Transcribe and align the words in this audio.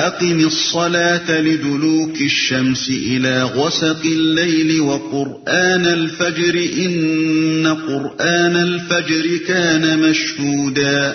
أقم 0.00 0.38
الصلاة 0.44 1.40
لدلوك 1.40 2.20
الشمس 2.20 2.88
إلى 2.88 3.42
غسق 3.42 4.04
الليل 4.04 4.80
وقرآن 4.80 5.84
الفجر 5.84 6.54
إن 6.54 7.66
قرآن 7.74 8.56
الفجر 8.56 9.26
كان 9.46 9.84
مشهودا 9.98 11.12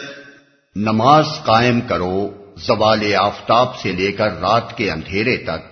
نماز 0.75 1.25
قائم 1.45 1.81
کرو 1.81 2.29
زوال 2.57 3.03
آفتاب 3.19 3.75
سے 3.75 3.91
لے 3.91 4.11
کر 4.11 4.39
رات 4.39 4.77
کے 4.77 4.91
اندھیرے 4.91 5.37
تک 5.37 5.71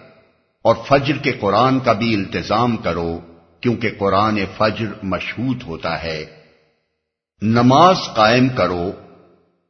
اور 0.63 0.75
فجر 0.89 1.17
کے 1.17 1.31
قرآن 1.31 1.79
کا 1.79 1.93
بھی 1.93 2.15
التظام 2.15 2.77
کرو 2.77 3.19
کیونکہ 3.61 3.89
قرآن 3.97 4.39
فجر 4.57 4.91
مشہود 5.03 5.63
ہوتا 5.63 6.03
ہے۔ 6.03 6.25
نماز 7.41 7.97
قائم 8.15 8.49
کرو 8.49 8.91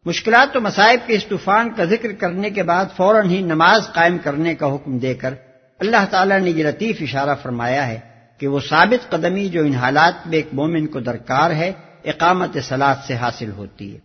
مشکلات 0.05 0.57
و 0.57 0.61
مصائب 0.61 0.99
کے 1.07 1.13
اس 1.13 1.25
طوفان 1.25 1.73
کا 1.73 1.83
ذکر 1.83 2.11
کرنے 2.11 2.49
کے 2.49 2.63
بعد 2.63 2.85
فوراً 2.97 3.29
ہی 3.29 3.41
نماز 3.41 3.81
قائم 3.93 4.17
کرنے 4.17 4.55
کا 4.55 4.75
حکم 4.75 4.97
دے 4.97 5.13
کر 5.13 5.33
اللہ 5.79 6.05
تعالیٰ 6.09 6.39
نے 6.39 6.49
یہ 6.49 6.63
لطیف 6.63 6.97
اشارہ 7.01 7.35
فرمایا 7.41 7.87
ہے 7.87 7.99
کہ 8.39 8.47
وہ 8.47 8.59
ثابت 8.69 9.09
قدمی 9.09 9.47
جو 9.47 9.61
ان 9.61 9.73
حالات 9.73 10.27
میں 10.27 10.37
ایک 10.37 10.47
مومن 10.53 10.87
کو 10.87 10.99
درکار 10.99 11.51
ہے 11.51 11.71
اقامت 12.05 12.57
سلاد 12.63 12.95
سے 13.07 13.15
حاصل 13.15 13.51
ہوتی 13.51 13.95
ہے۔ 13.95 13.99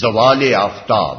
زوال 0.00 0.54
آفتاب۔ 0.54 1.18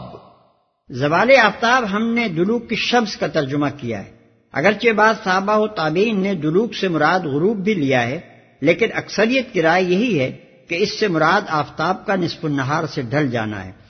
زوال 0.90 1.30
آفتاب 1.44 1.92
ہم 1.92 2.14
نے 2.14 2.28
دلوک 2.28 2.70
کی 2.70 2.76
شبز 2.76 3.18
کا 3.18 3.28
ترجمہ 3.28 3.68
کیا 3.78 4.00
ہے۔ 4.00 4.12
اگرچہ 4.52 4.90
بعض 4.90 5.16
صحابہ 5.24 5.58
و 5.58 5.68
تابعین 5.68 6.20
نے 6.20 6.34
دلوک 6.34 6.76
سے 6.76 6.88
مراد 6.88 7.20
غروب 7.20 7.58
بھی 7.58 7.74
لیا 7.74 8.08
ہے 8.08 8.20
لیکن 8.62 8.88
اکثریت 8.94 9.54
کی 9.54 9.62
رائے 9.62 9.84
یہی 9.84 10.20
ہے 10.20 10.32
کہ 10.68 10.76
اس 10.76 11.00
سے 11.00 11.08
مراد 11.08 11.42
آفتاب 11.48 12.06
کا 12.06 12.16
نصف 12.16 12.46
النہار 12.46 12.84
سے 12.86 13.02
ڈھل 13.02 13.32
جانا 13.32 13.66
ہے۔ 13.66 13.81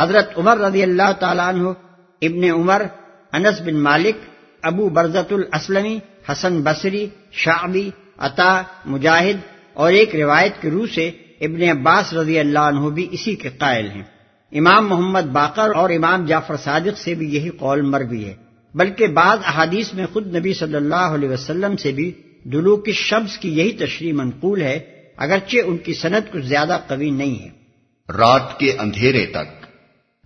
حضرت 0.00 0.38
عمر 0.38 0.58
رضی 0.58 0.82
اللہ 0.82 1.12
تعالیٰ 1.12 1.48
عنہ، 1.48 1.68
ابن 2.22 2.44
عمر، 2.44 2.82
انس 3.32 3.60
بن 3.60 3.76
مالک، 3.76 4.16
ابو 4.62 4.88
برزت 4.88 5.32
الاسلمی، 5.32 5.98
حسن 6.28 6.60
بصری، 6.60 7.06
شعبی، 7.32 7.90
عطا، 8.18 8.62
مجاہد 8.84 9.36
اور 9.74 9.92
ایک 9.92 10.14
روایت 10.16 10.62
کے 10.62 10.70
روح 10.70 10.86
سے 10.94 11.10
ابن 11.40 11.62
عباس 11.62 12.12
رضی 12.12 12.38
اللہ 12.38 12.58
عنہ 12.58 12.88
بھی 12.88 13.08
اسی 13.10 13.34
کے 13.34 13.48
قائل 13.58 13.90
ہیں۔ 13.90 14.02
امام 14.52 14.88
محمد 14.88 15.20
باقر 15.20 15.74
اور 15.74 15.90
امام 15.90 16.24
جعفر 16.24 16.56
صادق 16.56 16.98
سے 16.98 17.14
بھی 17.14 17.34
یہی 17.34 17.48
قول 17.48 17.82
مروی 17.82 18.24
ہے۔ 18.24 18.34
بلکہ 18.74 19.06
بعض 19.06 19.38
احادیث 19.44 19.94
میں 19.94 20.06
خود 20.12 20.36
نبی 20.36 20.54
صلی 20.54 20.74
اللہ 20.74 20.94
علیہ 20.94 21.28
وسلم 21.28 21.76
سے 21.76 21.92
بھی 21.92 22.12
دلو 22.44 22.76
کی 22.76 22.92
شبز 22.92 23.38
کی 23.38 23.58
یہی 23.58 23.72
تشریح 23.72 24.12
منقول 24.12 24.62
ہے، 24.62 24.78
اگرچہ 25.16 25.56
ان 25.64 25.76
کی 25.76 25.94
صنعت 25.94 26.32
کچھ 26.32 26.46
زیادہ 26.46 26.78
قوی 26.86 27.10
نہیں 27.10 27.42
ہے۔ 27.42 27.48
رات 28.12 28.58
کے 28.58 28.76
اندھیرے 28.78 29.26
تک 29.26 29.61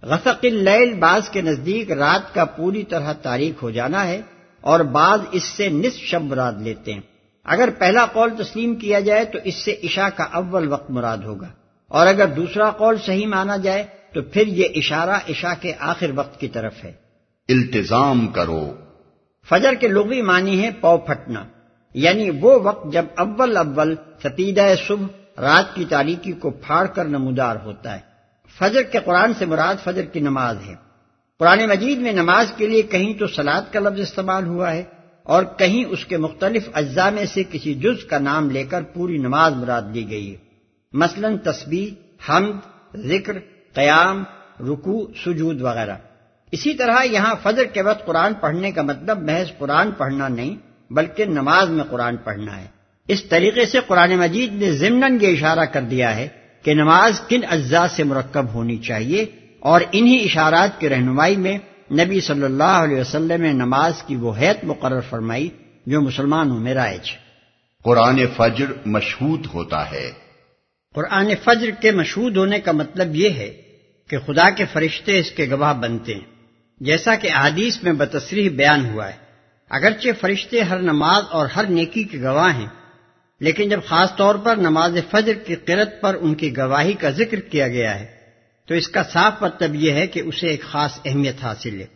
غفق 0.02 0.38
اللیل 0.42 0.94
بعض 0.94 1.28
کے 1.28 1.42
نزدیک 1.42 1.92
رات 1.92 2.34
کا 2.34 2.44
پوری 2.44 2.82
طرح 2.82 3.12
تاریخ 3.12 3.62
ہو 3.62 3.70
جانا 3.70 4.06
ہے 4.06 4.20
اور 4.60 4.80
بعض 4.80 5.20
اس 5.32 5.42
سے 5.44 5.68
نصف 5.68 5.96
شب 5.96 6.22
مراد 6.22 6.52
لیتے 6.52 6.94
ہیں۔ 6.94 7.00
اگر 7.44 7.68
پہلا 7.78 8.06
قول 8.06 8.30
تسلیم 8.38 8.74
کیا 8.74 9.00
جائے 9.00 9.24
تو 9.24 9.38
اس 9.44 9.54
سے 9.54 9.76
عشاء 9.84 10.08
کا 10.08 10.24
اول 10.24 10.72
وقت 10.72 10.90
مراد 10.90 11.18
ہوگا۔ 11.18 11.48
اور 11.88 12.06
اگر 12.06 12.26
دوسرا 12.26 12.70
قول 12.70 12.96
صحیح 12.98 13.26
مانا 13.26 13.56
جائے 13.56 13.86
تو 14.12 14.22
پھر 14.22 14.46
یہ 14.46 14.68
اشارہ 14.74 15.18
عشاء 15.28 15.52
کے 15.60 15.72
آخر 15.78 16.10
وقت 16.14 16.40
کی 16.40 16.48
طرف 16.48 16.84
ہے۔ 16.84 16.92
التزام 17.48 18.26
کرو۔ 18.26 18.74
فجر 19.48 19.74
کے 19.74 19.88
لغوی 19.88 20.22
معنی 20.22 20.64
ہے 20.64 20.70
پو 20.80 20.98
پھٹنا۔ 20.98 21.44
یعنی 21.94 22.30
وہ 22.30 22.58
وقت 22.62 22.92
جب 22.92 23.04
اول 23.16 23.56
اول 23.56 23.94
ستیدہ 24.18 24.66
صبح 24.88 25.06
رات 25.40 25.74
کی 25.74 25.84
تاریکی 25.88 26.32
کو 26.32 26.50
پھاڑ 26.50 26.86
کر 26.86 27.04
نمودار 27.04 27.56
ہوتا 27.64 27.94
ہے۔ 27.94 28.15
فجر 28.58 28.82
کے 28.82 28.98
قرآن 29.04 29.34
سے 29.34 29.46
مراد 29.46 29.74
فجر 29.84 30.02
کی 30.02 30.20
نماز 30.20 30.56
ہے۔ 30.66 30.74
قرآن 31.38 31.68
مجید 31.68 31.98
میں 31.98 32.12
نماز 32.12 32.52
کے 32.56 32.66
لیے 32.66 32.82
کہیں 32.82 33.14
تو 33.14 33.26
سلاد 33.26 33.62
کا 33.72 33.80
لفظ 33.80 34.00
استعمال 34.00 34.46
ہوا 34.46 34.72
ہے 34.72 34.82
اور 35.22 35.44
کہیں 35.44 35.84
اس 35.84 36.04
کے 36.04 36.16
مختلف 36.16 36.68
اجزاء 36.72 37.10
میں 37.10 37.24
سے 37.24 37.42
کسی 37.52 37.74
جز 37.74 38.04
کا 38.04 38.18
نام 38.18 38.50
لے 38.50 38.64
کر 38.64 38.82
پوری 38.82 39.18
نماز 39.18 39.52
مراد 39.54 39.82
لی 39.92 40.10
گئی 40.10 40.32
ہے۔ 40.32 40.36
مثلا 40.92 41.50
تسبیح، 41.50 41.90
حمد، 42.30 42.52
ذکر، 42.96 43.38
قیام، 43.74 44.24
رکوع، 44.60 45.06
سجود 45.24 45.62
وغیرہ۔ 45.62 45.96
اسی 46.52 46.74
طرح 46.74 47.02
یہاں 47.04 47.34
فجر 47.42 47.64
کے 47.64 47.82
وقت 47.82 48.06
قرآن 48.06 48.34
پڑھنے 48.34 48.72
کا 48.72 48.82
مطلب 48.82 49.22
محض 49.22 49.58
قرآن 49.58 49.90
پڑھنا 49.90 50.28
نہیں، 50.28 50.56
بلکہ 50.90 51.24
نماز 51.24 51.68
میں 51.68 51.84
قرآن 51.84 52.16
پڑھنا 52.16 52.60
ہے۔ 52.60 52.66
اس 53.08 53.24
طریقے 53.24 53.66
سے 53.66 53.78
قرآن 53.86 54.16
مجید 54.16 54.52
نے 54.52 54.72
ضمن 54.72 55.18
یہ 55.20 55.28
اشارہ 55.28 55.64
کر 55.64 55.80
دیا 55.80 56.16
ہے 56.16 56.45
کہ 56.66 56.74
نماز 56.74 57.20
کن 57.28 57.40
اجزاء 57.50 57.86
سے 57.86 58.04
مرکب 58.04 58.54
ہونی 58.54 58.76
چاہیے 58.76 59.26
اور 59.60 59.80
انہی 59.92 60.24
اشارات 60.24 60.80
کی 60.80 60.88
رہنمائی 60.88 61.36
میں 61.36 61.58
نبی 61.92 62.20
صلی 62.20 62.42
اللہ 62.42 62.64
علیہ 62.64 63.00
وسلم 63.00 63.42
نے 63.42 63.52
نماز 63.52 63.92
کی 64.06 64.16
وہ 64.16 64.32
حیت 64.38 64.64
مقرر 64.64 65.00
فرمائی 65.00 65.48
جو 65.86 66.00
مسلمانوں 66.00 66.60
میں 66.60 66.74
رائج 66.74 67.12
قرآن 67.84 68.26
فجر 68.36 68.66
مشہود 68.86 69.46
ہوتا 69.54 69.90
ہے۔ 69.90 70.12
قرآن 70.94 71.32
فجر 71.44 71.70
کے 71.70 71.90
مشہود 71.90 72.36
ہونے 72.36 72.60
کا 72.60 72.72
مطلب 72.72 73.16
یہ 73.16 73.30
ہے 73.30 73.54
کہ 74.10 74.18
خدا 74.18 74.50
کے 74.50 74.64
فرشتے 74.72 75.18
اس 75.18 75.30
کے 75.30 75.50
گواہ 75.50 75.74
بنتے 75.74 76.14
ہیں۔ 76.14 76.36
جیسا 76.80 77.14
کہ 77.14 77.30
احادیث 77.32 77.82
میں 77.82 77.92
بتصریح 77.92 78.50
بیان 78.50 78.90
ہوا 78.90 79.08
ہے 79.08 79.16
اگرچہ 79.70 80.08
فرشتے 80.20 80.60
ہر 80.60 80.78
نماز 80.78 81.24
اور 81.30 81.46
ہر 81.46 81.64
نیکی 81.64 82.04
کے 82.04 82.20
گواہ 82.22 82.56
ہیں 82.56 82.66
لیکن 83.40 83.68
جب 83.68 83.80
خاص 83.86 84.16
طور 84.16 84.34
پر 84.34 84.56
نماز 84.56 84.96
فجر 85.10 85.34
کی 85.34 85.54
قرت 85.54 86.00
پر 86.00 86.16
ان 86.20 86.34
کی 86.34 86.56
گواہی 86.56 86.92
کا 86.92 87.10
ذکر 87.10 87.40
کیا 87.40 87.68
گیا 87.68 88.00
ہے، 88.00 88.06
تو 88.68 88.74
اس 88.74 88.88
کا 88.88 89.02
صاف 89.12 89.42
مطلب 89.42 89.74
یہ 89.74 89.92
ہے 89.92 90.06
کہ 90.06 90.20
اسے 90.20 90.48
ایک 90.48 90.62
خاص 90.62 90.98
اہمیت 91.04 91.42
حاصل 91.42 91.80
ہے۔ 91.80 91.86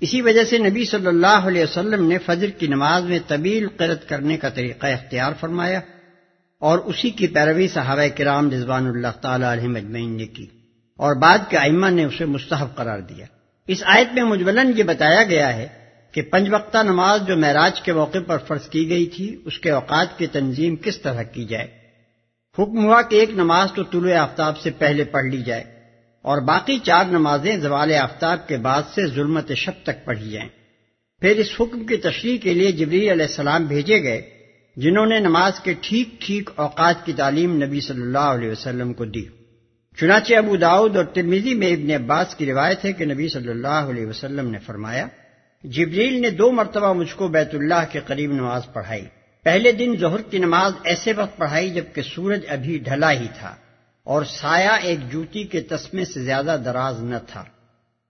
اسی 0.00 0.20
وجہ 0.20 0.44
سے 0.44 0.58
نبی 0.58 0.84
صلی 0.84 1.06
اللہ 1.06 1.46
علیہ 1.46 1.62
وسلم 1.62 2.06
نے 2.08 2.18
فجر 2.18 2.50
کی 2.50 2.66
نماز 2.66 3.04
میں 3.04 3.18
طویل 3.28 3.68
قرت 3.68 4.08
کرنے 4.08 4.36
کا 4.36 4.48
طریقہ 4.48 4.86
اختیار 4.86 5.32
فرمایا 5.40 5.80
اور 6.62 6.78
اسی 6.78 7.10
کی 7.10 7.26
پیروی 7.26 7.68
صحابہ 7.68 8.06
کرام 8.16 8.50
رضوان 8.50 8.86
اللہ 8.86 9.20
تعالی 9.22 9.44
علیہ 9.44 9.68
مجمعین 9.68 10.16
نے 10.16 10.26
کی 10.26 10.46
اور 10.98 11.14
بعد 11.14 11.38
کے 11.48 11.56
ائمہ 11.56 11.90
نے 11.90 12.04
اسے 12.04 12.24
مستحب 12.24 12.74
قرار 12.74 12.98
دیا۔ 12.98 13.26
اس 13.68 13.82
آیت 13.86 14.14
میں 14.14 14.22
مجملن 14.22 14.72
یہ 14.76 14.82
بتایا 14.82 15.22
گیا 15.22 15.56
ہے 15.56 15.66
کہ 16.16 16.22
پنج 16.22 16.48
وقتہ 16.50 16.78
نماز 16.82 17.20
جو 17.26 17.36
معراج 17.36 17.80
کے 17.80 17.92
موقع 17.92 18.18
پر 18.26 18.38
فرض 18.38 18.68
کی 18.68 18.88
گئی 18.88 19.06
تھی، 19.06 19.36
اس 19.44 19.58
کے 19.58 19.70
اوقات 19.70 20.18
کی 20.18 20.26
تنظیم 20.26 20.76
کس 20.76 21.00
طرح 21.00 21.22
کی 21.22 21.44
جائے؟ 21.44 21.66
حکم 22.58 22.84
ہوا 22.84 23.02
کہ 23.02 23.16
ایک 23.16 23.30
نماز 23.30 23.72
تو 23.72 23.82
طلوع 23.82 24.16
آفتاب 24.16 24.58
سے 24.58 24.70
پہلے 24.70 25.04
پڑھ 25.04 25.24
لی 25.24 25.42
جائے 25.42 25.64
اور 26.22 26.38
باقی 26.38 26.78
چار 26.78 27.04
نمازیں 27.04 27.56
زوال 27.56 27.92
آفتاب 27.94 28.48
کے 28.48 28.56
بعد 28.56 28.82
سے 28.94 29.06
ظلمت 29.06 29.52
شب 29.52 29.72
تک 29.82 30.04
پڑھی 30.04 30.30
جائیں۔ 30.30 30.48
پھر 31.20 31.30
اس 31.30 31.46
حکم 31.60 31.84
کی 31.84 31.96
تشریح 31.96 32.38
کے 32.38 32.54
لیے 32.54 32.72
جبری 32.72 33.12
علیہ 33.12 33.26
السلام 33.26 33.64
بھیجے 33.64 34.02
گئے، 34.02 34.30
جنہوں 34.76 35.06
نے 35.06 35.18
نماز 35.18 35.60
کے 35.60 35.74
ٹھیک 35.80 36.08
ٹھیک 36.20 36.50
اوقات 36.56 37.06
کی 37.06 37.12
تعلیم 37.12 37.62
نبی 37.62 37.80
صلی 37.80 38.02
اللہ 38.02 38.32
علیہ 38.36 38.50
وسلم 38.50 38.92
کو 38.92 39.04
دی۔ 39.04 39.24
چنانچہ 39.96 40.34
ابو 40.34 40.56
داؤد 40.56 40.96
اور 40.96 41.04
ترمیزی 41.04 41.54
میں 41.54 41.68
ابن 41.68 41.90
عباس 41.90 42.34
کی 42.34 42.46
روایت 42.46 42.84
ہے 42.84 42.92
کہ 42.92 43.04
نبی 43.04 43.28
صلی 43.28 43.48
اللہ 43.48 43.92
علیہ 43.92 44.06
وسلم 44.06 44.50
نے 44.50 44.58
فرمایا 44.58 45.06
جبریل 45.66 46.22
نے 46.22 46.30
دو 46.30 46.52
مرتبہ 46.52 46.92
مجھ 46.92 47.14
کو 47.14 47.28
بیت 47.28 47.54
اللہ 47.54 47.84
کے 47.92 48.00
قریب 48.06 48.32
نماز 48.32 48.62
پڑھائی۔ 48.72 49.06
پہلے 49.44 49.72
دن 49.72 49.96
ظہر 50.00 50.22
کی 50.22 50.38
نماز 50.38 50.72
ایسے 50.84 51.12
وقت 51.12 51.36
پڑھائی 51.36 51.70
جبکہ 51.70 52.02
سورج 52.02 52.40
ابھی 52.48 52.78
ڈھلا 52.78 53.12
ہی 53.12 53.26
تھا 53.38 53.54
اور 54.04 54.24
سایہ 54.24 54.70
ایک 54.82 55.10
جوتی 55.10 55.44
کے 55.44 55.60
تسمے 55.60 56.04
سے 56.04 56.20
زیادہ 56.20 56.56
دراز 56.64 57.02
نہ 57.02 57.16
تھا۔ 57.26 57.44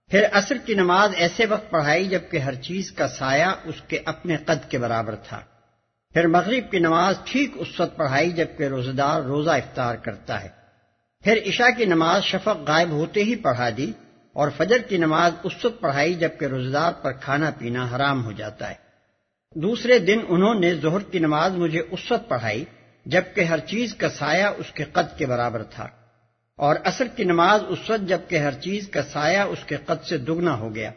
پھر 0.07 0.23
عصر 0.31 0.57
کی 0.65 0.73
نماز 0.73 1.11
ایسے 1.15 1.45
وقت 1.45 1.69
پڑھائی 1.69 2.07
جبکہ 2.07 2.37
ہر 2.37 2.53
چیز 2.53 2.91
کا 2.91 3.07
سایہ 3.07 3.45
اس 3.63 3.75
کے 3.87 3.99
اپنے 4.05 4.37
قد 4.45 4.71
کے 4.71 4.77
برابر 4.77 5.15
تھا۔ 5.15 5.39
پھر 6.13 6.27
مغرب 6.27 6.71
کی 6.71 6.79
نماز 6.79 7.15
ٹھیک 7.23 7.51
اس 7.55 7.79
وقت 7.79 7.97
پڑھائی 7.97 8.31
جبکہ 8.31 8.63
روزہ 8.63 8.91
دار 8.91 9.21
روزہ 9.21 9.49
افطار 9.49 9.95
کرتا 9.95 10.43
ہے۔ 10.43 10.49
پھر 11.23 11.39
عشاء 11.47 11.77
کی 11.77 11.85
نماز 11.85 12.23
شفق 12.23 12.57
غائب 12.67 12.89
ہوتے 12.89 13.23
ہی 13.23 13.35
پڑھا 13.35 13.69
دی۔ 13.77 13.91
اور 14.37 14.49
فجر 14.57 14.77
کی 14.77 14.97
نماز 14.97 15.31
اس 15.43 15.65
وقت 15.65 15.81
پڑھائی 15.81 16.13
جبکہ 16.13 16.45
روزدار 16.45 16.91
پر 17.01 17.11
کھانا 17.11 17.51
پینا 17.57 17.87
حرام 17.95 18.25
ہو 18.25 18.31
جاتا 18.31 18.69
ہے۔ 18.69 18.75
دوسرے 19.55 19.99
دن 19.99 20.19
انہوں 20.27 20.55
نے 20.55 20.73
ظہر 20.73 20.99
کی 20.99 21.19
نماز 21.19 21.55
مجھے 21.55 21.81
اس 21.91 22.11
وقت 22.11 22.29
پڑھائی 22.29 22.65
جبکہ 23.05 23.41
ہر 23.41 23.59
چیز 23.59 23.95
کا 23.95 24.09
سایہ 24.09 24.45
اس 24.57 24.71
کے 24.71 24.83
قد 24.83 25.17
کے 25.17 25.25
برابر 25.25 25.63
تھا۔ 25.63 25.87
اور 26.55 26.75
عصر 26.83 27.07
کی 27.07 27.23
نماز 27.23 27.61
اس 27.67 27.89
وقت 27.89 28.09
جبکہ 28.09 28.37
ہر 28.37 28.53
چیز 28.53 28.89
کا 28.89 29.03
سایہ 29.03 29.39
اس 29.39 29.59
کے 29.65 29.77
قد 29.85 30.05
سے 30.05 30.17
دگنا 30.17 30.57
ہو 30.57 30.75
گیا۔ 30.75 30.91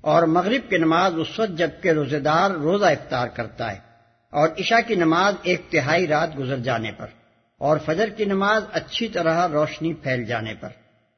اور 0.00 0.22
مغرب 0.22 0.70
کی 0.70 0.76
نماز 0.76 1.12
اس 1.16 1.38
وقت 1.38 1.58
جبکہ 1.58 1.88
روزے 1.88 2.20
دار 2.20 2.50
روزہ 2.50 2.86
افطار 2.86 3.28
کرتا 3.28 3.72
ہے۔ 3.72 3.78
اور 4.30 4.48
عشاء 4.58 4.86
کی 4.86 4.94
نماز 4.94 5.34
ایک 5.42 5.60
تہائی 5.70 6.06
رات 6.06 6.38
گزر 6.38 6.56
جانے 6.56 6.92
پر۔ 6.92 7.06
اور 7.58 7.76
فجر 7.86 8.08
کی 8.08 8.24
نماز 8.24 8.62
اچھی 8.72 9.08
طرح 9.08 9.48
روشنی 9.48 9.94
پھیل 9.94 10.24
جانے 10.24 10.54
پر۔ 10.60 10.68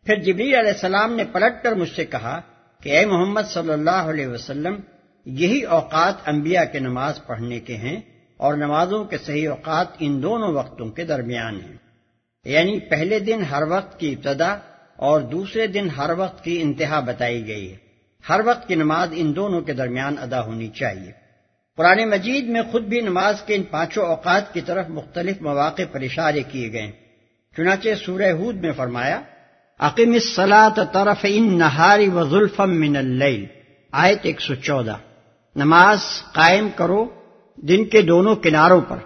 پھر 0.06 0.16
جبری 0.16 0.48
علیہ 0.48 0.70
السلام 0.70 1.12
نے 1.12 1.24
پلٹ 1.32 1.62
کر 1.62 1.72
مجھ 1.72 1.90
سے 1.90 2.04
کہا 2.04 2.40
کہ 2.82 2.98
اے 2.98 3.06
محمد 3.06 3.40
صلی 3.50 3.72
اللہ 3.72 3.90
علیہ 3.90 4.26
وسلم، 4.26 4.80
یہی 5.24 5.62
اوقات 5.62 6.14
انبیاء 6.26 6.64
کے 6.72 6.78
نماز 6.78 7.26
پڑھنے 7.26 7.60
کے 7.60 7.76
ہیں 7.76 8.00
اور 8.36 8.54
نمازوں 8.54 9.04
کے 9.04 9.18
صحیح 9.18 9.48
اوقات 9.48 9.86
ان 9.98 10.22
دونوں 10.22 10.52
وقتوں 10.52 10.88
کے 10.88 11.04
درمیان 11.04 11.60
ہیں۔ 11.60 11.76
یعنی 12.44 12.80
پہلے 12.80 13.18
دن 13.18 13.42
ہر 13.50 13.62
وقت 13.68 14.00
کی 14.00 14.12
ابتدا 14.12 14.56
اور 14.96 15.20
دوسرے 15.20 15.66
دن 15.66 15.88
ہر 15.90 16.10
وقت 16.16 16.44
کی 16.44 16.62
انتہا 16.62 17.00
بتائی 17.00 17.46
گئی 17.46 17.72
ہے۔ 17.72 17.76
ہر 18.28 18.40
وقت 18.44 18.68
کی 18.68 18.74
نماز 18.74 19.08
ان 19.12 19.36
دونوں 19.36 19.60
کے 19.60 19.72
درمیان 19.72 20.14
ادا 20.18 20.44
ہونی 20.44 20.68
چاہیے۔ 20.68 21.12
پرانے 21.76 22.04
مجید 22.04 22.48
میں 22.48 22.62
خود 22.72 22.82
بھی 22.82 23.00
نماز 23.00 23.42
کے 23.46 23.54
ان 23.54 23.62
پانچوں 23.62 24.06
اوقات 24.06 24.54
کی 24.54 24.60
طرف 24.60 24.88
مختلف 24.88 25.42
مواقع 25.42 25.82
پر 25.92 26.00
اشارے 26.00 26.42
کیے 26.42 26.72
گئے 26.72 26.92
چنانچہ 27.56 27.88
سورہ 28.06 28.30
ہود 28.30 28.56
میں 28.56 28.72
فرمایا 28.72 29.20
عقیم 29.82 30.12
الصلاۃ 30.12 30.92
طرف 30.92 31.16
ان 31.24 31.58
نہاری 31.58 32.08
و 32.08 32.24
ظلفم 32.24 32.70
من 32.70 32.96
اللیل۔ 32.96 33.44
آیت 33.92 34.18
ایک 34.22 34.40
سو 34.40 34.54
چودہ۔ 34.54 34.96
نماز 35.56 35.98
قائم 36.32 36.68
کرو 36.76 37.04
دن 37.56 37.84
کے 37.84 38.02
دونوں 38.02 38.36
کناروں 38.36 38.80
پر 38.88 38.96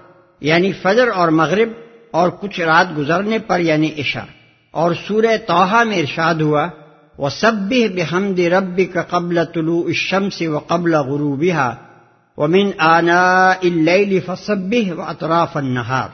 یعنی 0.40 0.72
فجر 0.72 1.08
اور 1.08 1.28
مغرب، 1.28 1.68
اور 2.10 2.28
کچھ 2.28 2.60
رات 2.60 2.98
گزرنے 2.98 3.38
پر 3.38 3.60
یعنی 3.60 3.90
عشاء۔ 3.98 4.24
اور 4.70 4.92
سورہ 5.08 5.36
توحا 5.46 5.84
میں 5.84 5.98
ارشاد 5.98 6.34
ہوا 6.34 6.68
وہ 7.18 7.28
سب 7.28 7.52
بحمد 7.94 8.38
ربی 8.38 8.84
کا 8.84 9.02
قبل 9.02 9.44
طلوع 9.54 9.84
الشمس 9.84 10.42
و 10.42 10.58
قبل 10.58 10.94
غروبها، 10.94 11.74
ومن 12.36 12.70
آناء 12.78 13.52
اللیل 13.62 14.20
فسبح 14.26 14.92
و 14.96 15.02
اطراف 15.02 15.56
النہار 15.56 16.08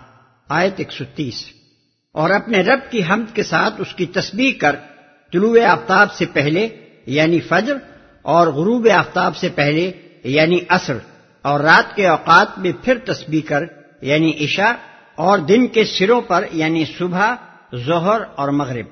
آیت 0.48 0.74
ایک 0.76 0.92
سو 0.92 1.04
تیس۔ 1.14 1.61
اور 2.12 2.30
اپنے 2.30 2.62
رب 2.62 2.80
کی 2.90 3.02
حمد 3.10 3.34
کے 3.34 3.42
ساتھ 3.42 3.74
اس 3.78 3.94
کی 3.94 4.06
تسبیح 4.06 4.52
کر 4.60 4.76
طلوع 5.32 5.56
آفتاب 5.66 6.12
سے 6.12 6.24
پہلے 6.32 6.68
یعنی 7.06 7.40
فجر 7.40 7.74
اور 8.22 8.46
غروب 8.46 8.88
آفتاب 8.94 9.36
سے 9.36 9.48
پہلے 9.48 9.90
یعنی 10.24 10.58
عصر 10.68 10.96
اور 11.42 11.60
رات 11.60 11.96
کے 11.96 12.06
اوقات 12.06 12.58
میں 12.58 12.72
پھر 12.82 12.98
تسبیح 12.98 13.40
کر 13.46 13.64
یعنی 14.00 14.44
عشاء 14.44 14.72
اور 15.14 15.38
دن 15.38 15.66
کے 15.66 15.84
سروں 15.84 16.20
پر 16.20 16.44
یعنی 16.52 16.84
صبح، 16.98 17.34
ظہر 17.86 18.20
اور 18.34 18.48
مغرب۔ 18.48 18.86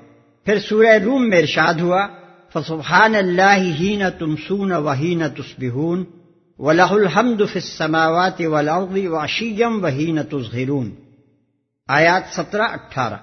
پھر 0.45 0.59
سورہ 0.59 0.97
روم 1.05 1.29
میں 1.29 1.37
ارشاد 1.37 1.73
ہوا، 1.73 2.07
فسبحان 2.53 3.15
اللہ 3.15 3.57
ہی 3.57 3.95
نہ 3.95 4.03
تم 4.19 4.35
سون 4.47 4.71
وہی 4.71 5.15
نہ 5.15 5.23
تسبہون 5.37 6.05
و 6.59 6.71
لہ 6.71 6.91
الحمد 6.91 7.41
فسماوات 7.53 8.41
ولاغی 8.41 9.07
واشیم 9.07 9.83
وہی 9.83 10.11
نہ 10.11 10.21
تظہرون 10.21 10.91
آیات 11.89 12.33
سترہ 12.33 12.67
اٹھارہ۔ 12.73 13.17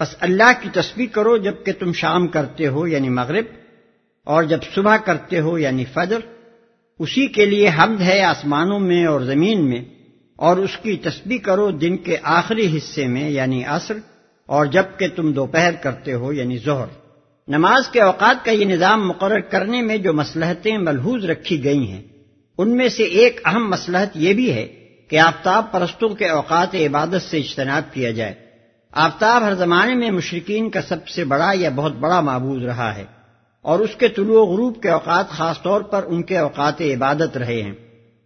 بس 0.00 0.14
اللہ 0.20 0.50
کی 0.62 0.68
تسبیح 0.72 1.06
کرو 1.06 1.36
جبکہ 1.36 1.72
تم 1.72 1.92
شام 1.92 2.26
کرتے 2.28 2.66
ہو 2.66 2.86
یعنی 2.86 3.08
مغرب، 3.08 3.44
اور 4.26 4.42
جب 4.42 4.62
صبح 4.74 4.96
کرتے 4.96 5.40
ہو 5.40 5.58
یعنی 5.58 5.84
فجر۔ 5.84 6.18
اسی 7.00 7.26
کے 7.26 7.46
لیے 7.46 7.68
حمد 7.78 8.00
ہے 8.00 8.20
آسمانوں 8.22 8.78
میں 8.80 9.04
اور 9.06 9.20
زمین 9.20 9.68
میں، 9.70 9.82
اور 10.38 10.56
اس 10.56 10.76
کی 10.82 10.96
تسبیح 10.96 11.38
کرو 11.38 11.70
دن 11.70 11.96
کے 11.96 12.16
آخری 12.22 12.66
حصے 12.76 13.06
میں 13.06 13.28
یعنی 13.30 13.64
عصر، 13.64 13.94
اور 14.48 14.66
جبکہ 14.66 15.08
تم 15.08 15.32
دوپہر 15.32 15.74
کرتے 15.82 16.12
ہو 16.12 16.32
یعنی 16.32 16.58
ظہر۔ 16.58 16.86
نماز 17.48 17.88
کے 17.88 18.00
اوقات 18.00 18.44
کا 18.44 18.50
یہ 18.50 18.64
نظام 18.64 19.08
مقرر 19.08 19.40
کرنے 19.40 19.80
میں 19.82 19.96
جو 19.96 20.12
مسلحتیں 20.12 20.76
ملحوظ 20.78 21.24
رکھی 21.24 21.62
گئی 21.64 21.90
ہیں، 21.90 22.02
ان 22.58 22.76
میں 22.76 22.88
سے 22.88 23.02
ایک 23.02 23.40
اہم 23.44 23.70
مسلحت 23.70 24.16
یہ 24.16 24.32
بھی 24.32 24.52
ہے 24.52 24.66
کہ 25.14 25.18
آفتاب 25.18 25.72
پرستوں 25.72 26.08
کے 26.08 26.28
اوقات 26.28 26.74
عبادت 26.74 27.22
سے 27.22 27.38
اجتناب 27.38 27.94
کیا 27.94 28.10
جائے۔ 28.10 28.34
آفتاب 28.92 29.42
ہر 29.42 29.54
زمانے 29.54 29.94
میں 29.94 30.10
مشرقین 30.10 30.70
کا 30.70 30.82
سب 30.82 31.08
سے 31.08 31.24
بڑا 31.24 31.50
یا 31.54 31.70
بہت 31.74 31.92
بڑا 31.92 32.20
معبود 32.20 32.64
رہا 32.64 32.94
ہے 32.94 33.04
اور 33.62 33.78
اس 33.78 33.90
کے 33.98 34.08
طلوع 34.08 34.46
غروب 34.46 34.82
کے 34.82 34.88
اوقات 34.88 35.28
خاص 35.28 35.62
طور 35.62 35.80
پر 35.80 36.04
ان 36.06 36.22
کے 36.22 36.38
اوقات 36.38 36.80
عبادت 36.80 37.36
رہے 37.36 37.62
ہیں۔ 37.62 37.72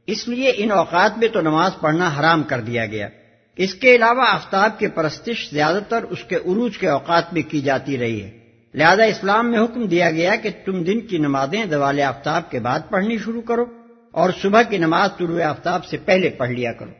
اس 0.07 0.29
لیے 0.29 0.53
ان 0.57 0.71
اوقات 0.71 1.19
میں 1.19 1.29
تو 1.29 1.41
نماز 1.41 1.71
پڑھنا 1.81 2.11
حرام 2.21 2.43
کر 2.43 2.61
دیا 2.61 2.87
گیا۔ 2.87 3.09
اس 3.57 3.75
کے 3.75 3.95
علاوہ 3.95 4.25
آفتاب 4.29 4.79
کی 4.79 4.87
پرستش 4.87 5.51
زیادہ 5.51 5.79
تر 5.89 6.03
اس 6.03 6.25
کے 6.25 6.37
عروج 6.37 6.79
کے 6.79 6.89
اوقات 6.89 7.33
میں 7.33 7.43
کی 7.43 7.61
جاتی 7.61 7.99
رہی 7.99 8.23
ہے۔ 8.23 8.31
لہذا 8.75 9.03
اسلام 9.03 9.51
میں 9.51 9.59
حکم 9.59 9.87
دیا 9.87 10.11
گیا 10.11 10.37
کہ 10.37 10.51
تم 10.65 10.85
دن 10.85 11.01
کی 11.01 11.19
نمازیں 11.19 11.65
دوال 11.65 12.01
آفتاب 12.01 12.51
کے 12.51 12.61
بعد 12.61 12.81
پڑھنی 12.91 13.19
شروع 13.19 13.43
کرو۔ 13.43 13.65
اور 14.11 14.31
صبح 14.43 14.63
کی 14.63 14.79
نماز 14.79 15.11
طلوع 15.19 15.43
آفتاب 15.43 15.85
سے 15.85 15.97
پہلے 16.05 16.31
پڑھ 16.31 16.51
لیا 16.51 16.73
کرو۔ 16.73 16.91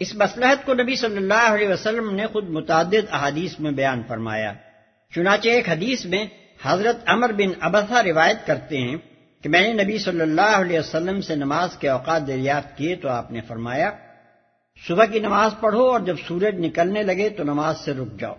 اس 0.00 0.14
مسلحت 0.14 0.66
کو 0.66 0.74
نبی 0.74 0.96
صلی 0.96 1.16
اللہ 1.16 1.54
علیہ 1.54 1.68
وسلم 1.68 2.14
نے 2.14 2.26
خود 2.26 2.48
متعدد 2.48 3.12
احادیث 3.12 3.60
میں 3.60 3.70
بیان 3.70 4.02
فرمایا۔ 4.08 4.52
چنانچہ 5.14 5.48
ایک 5.48 5.68
حدیث 5.68 6.04
میں 6.04 6.26
حضرت 6.62 6.96
عمر 7.06 7.32
بن 7.32 7.50
ابسا 7.60 8.02
روایت 8.02 8.46
کرتے 8.46 8.78
ہیں 8.78 8.96
کہ 9.42 9.48
میں 9.48 9.72
نے 9.72 9.84
نبی 9.84 9.98
صلی 9.98 10.20
اللہ 10.20 10.56
علیہ 10.56 10.78
وسلم 10.78 11.20
سے 11.20 11.34
نماز 11.34 11.76
کے 11.76 11.88
اوقات 11.88 12.26
دریافت 12.26 12.78
کیے 12.78 12.96
تو 12.96 13.08
آپ 13.08 13.32
نے 13.32 13.40
فرمایا، 13.40 13.90
صبح 14.88 15.04
کی 15.04 15.18
نماز 15.18 15.50
پڑھو 15.60 15.90
اور 15.90 16.00
جب 16.00 16.16
سورج 16.28 16.54
نکلنے 16.58 17.02
لگے 17.02 17.28
تو 17.28 17.44
نماز 17.44 17.80
سے 17.80 17.92
رک 17.92 18.20
جاؤ۔ 18.20 18.34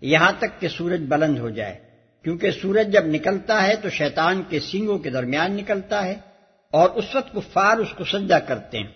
یہاں 0.00 0.32
تک 0.38 0.60
کہ 0.60 0.68
سورج 0.68 1.00
بلند 1.08 1.38
ہو 1.38 1.50
جائے۔ 1.50 1.78
کیونکہ 2.24 2.50
سورج 2.50 2.92
جب 2.92 3.06
نکلتا 3.06 3.66
ہے 3.66 3.76
تو 3.76 3.90
شیطان 3.90 4.42
کے 4.48 4.60
سینگوں 4.60 4.98
کے 4.98 5.10
درمیان 5.10 5.52
نکلتا 5.52 6.04
ہے۔ 6.04 6.14
اور 6.76 6.90
اس 6.90 7.14
وقت 7.14 7.32
کفار 7.32 7.76
اس 7.76 7.92
کو 7.96 8.04
سجدہ 8.04 8.38
کرتے 8.48 8.78
ہیں۔ 8.78 8.92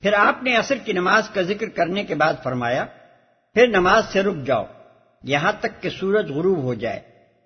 پھر 0.00 0.12
آپ 0.12 0.42
نے 0.42 0.56
عصر 0.56 0.76
کی 0.84 0.92
نماز 0.92 1.28
کا 1.28 1.42
ذکر 1.42 1.68
کرنے 1.68 2.04
کے 2.04 2.14
بعد 2.14 2.34
فرمایا، 2.42 2.84
پھر 3.54 3.66
نماز 3.66 4.02
سے 4.12 4.22
رک 4.22 4.36
جاؤ، 4.46 4.64
یہاں 5.24 5.52
تک 5.60 5.82
کہ 5.82 5.90
سورج 5.90 6.30
غروب 6.30 6.62
ہو 6.62 6.74
جائے، 6.74 7.00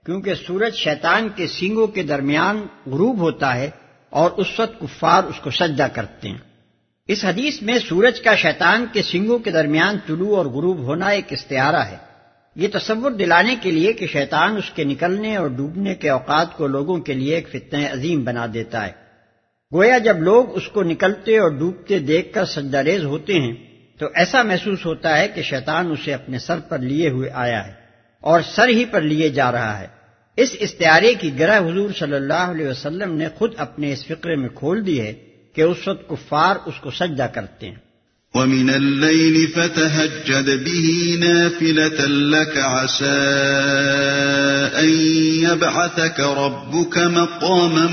کیونکہ 0.06 0.34
سورج 0.34 0.74
شیطان 0.74 1.28
کے 1.28 1.46
سینگوں 1.46 1.86
کے 1.86 2.02
درمیان 2.02 2.66
غروب 2.86 3.18
ہوتا 3.18 3.54
ہے 3.56 3.70
اور 4.10 4.30
اس 4.30 4.60
وقت 4.60 4.80
کفار 4.80 5.24
اس 5.24 5.40
کو 5.40 5.50
سجدہ 5.50 5.86
کرتے 5.92 6.28
ہیں۔ 6.28 6.38
اس 7.08 7.24
حدیث 7.24 7.62
میں 7.62 7.78
سورج 7.78 8.20
کا 8.20 8.34
شیطان 8.34 8.86
کے 8.92 9.02
سنگوں 9.02 9.38
کے 9.38 9.50
درمیان 9.50 9.98
طلوع 10.06 10.36
اور 10.36 10.46
غروب 10.46 10.78
ہونا 10.78 11.06
ایک 11.06 11.32
استعارہ 11.32 11.84
ہے۔ 11.90 11.96
یہ 12.56 12.68
تصور 12.72 13.10
دلانے 13.10 13.56
کے 13.62 13.70
لیے 13.70 13.92
کہ 13.92 14.06
شیطان 14.06 14.56
اس 14.56 14.70
کے 14.70 14.84
نکلنے 14.84 15.36
اور 15.36 15.48
ڈوبنے 15.48 15.94
کے 15.94 16.10
اوقات 16.10 16.56
کو 16.56 16.66
لوگوں 16.66 16.98
کے 16.98 17.12
لیے 17.12 17.34
ایک 17.34 17.48
فتنہ 17.48 17.86
عظیم 17.92 18.24
بنا 18.24 18.46
دیتا 18.54 18.86
ہے۔ 18.86 19.03
گویا 19.74 19.98
جب 19.98 20.18
لوگ 20.18 20.56
اس 20.56 20.68
کو 20.68 20.82
نکلتے 20.82 21.38
اور 21.38 21.50
ڈوبتے 21.50 21.98
دیکھ 21.98 22.32
کر 22.32 22.44
سجدہ 22.44 22.78
ریز 22.78 23.04
ہوتے 23.04 23.34
ہیں، 23.34 23.52
تو 23.98 24.06
ایسا 24.14 24.42
محسوس 24.42 24.86
ہوتا 24.86 25.18
ہے 25.18 25.28
کہ 25.28 25.42
شیطان 25.42 25.90
اسے 25.90 26.14
اپنے 26.14 26.38
سر 26.38 26.58
پر 26.60 26.78
لیے 26.78 27.08
ہوئے 27.08 27.30
آیا 27.30 27.66
ہے 27.66 27.72
اور 28.20 28.40
سر 28.40 28.68
ہی 28.68 28.84
پر 28.84 29.00
لیے 29.00 29.28
جا 29.28 29.52
رہا 29.52 29.80
ہے۔ 29.80 29.86
اس 30.36 30.56
استعارے 30.60 31.14
کی 31.14 31.38
گرہ 31.38 31.58
حضور 31.58 31.90
صلی 31.98 32.16
اللہ 32.16 32.46
علیہ 32.54 32.68
وسلم 32.68 33.16
نے 33.16 33.28
خود 33.34 33.54
اپنے 33.56 33.92
اس 33.92 34.06
فقرے 34.06 34.36
میں 34.36 34.48
کھول 34.48 34.86
دی 34.86 35.00
ہے 35.00 35.12
کہ 35.54 35.62
اس 35.62 35.88
وقت 35.88 36.08
کفار 36.08 36.56
اس 36.66 36.74
کو 36.80 36.90
سجدہ 36.90 37.26
کرتے 37.34 37.68
ہیں۔ 37.68 37.83
وَمِنَ 38.34 38.72
اللَّيْلِ 38.72 39.52
فَتَهَجَّدْ 39.54 40.48
بِهِ 40.64 41.16
نَافِلَةً 41.18 42.10
لَكَ 42.10 42.60
عَسَىٰ 42.60 43.08
أَن 44.80 44.88
يَبْعَثَكَ 45.42 46.22
رَبُّكَ 46.22 47.00
مَقَامًا 47.00 47.86